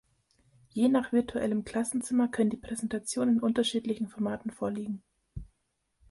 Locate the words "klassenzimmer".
1.63-2.27